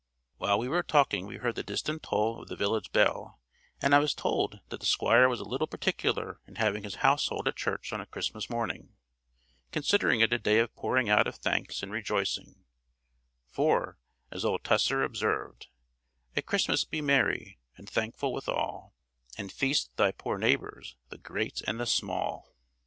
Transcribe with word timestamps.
While 0.37 0.57
we 0.57 0.67
were 0.67 0.81
talking 0.81 1.27
we 1.27 1.37
heard 1.37 1.53
the 1.53 1.61
distant 1.61 2.01
toll 2.01 2.41
of 2.41 2.47
the 2.47 2.55
village 2.55 2.91
bell, 2.91 3.39
and 3.83 3.93
I 3.93 3.99
was 3.99 4.15
told 4.15 4.59
that 4.69 4.79
the 4.79 4.85
Squire 4.87 5.29
was 5.29 5.39
a 5.39 5.43
little 5.43 5.67
particular 5.67 6.41
in 6.47 6.55
having 6.55 6.81
his 6.81 6.95
household 7.05 7.47
at 7.47 7.55
church 7.55 7.93
on 7.93 8.01
a 8.01 8.07
Christmas 8.07 8.49
morning; 8.49 8.95
considering 9.71 10.21
it 10.21 10.33
a 10.33 10.39
day 10.39 10.57
of 10.57 10.73
pouring 10.75 11.07
out 11.07 11.27
of 11.27 11.35
thanks 11.35 11.83
and 11.83 11.91
rejoicing; 11.91 12.65
for, 13.45 13.99
as 14.31 14.43
old 14.43 14.63
Tusser 14.63 15.03
observed, 15.03 15.67
"At 16.35 16.47
Christmas 16.47 16.83
be 16.83 16.99
merry, 17.01 17.59
and 17.77 17.87
thankful 17.87 18.33
withal, 18.33 18.95
And 19.37 19.51
feast 19.51 19.95
thy 19.97 20.13
poor 20.13 20.39
neighbours, 20.39 20.95
the 21.09 21.19
great 21.19 21.61
and 21.67 21.79
the 21.79 21.85
small." 21.85 22.55